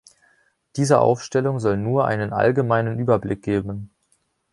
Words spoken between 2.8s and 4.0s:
Überblick geben.